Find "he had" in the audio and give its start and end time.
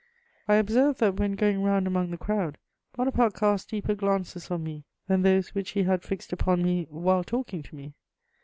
5.73-6.01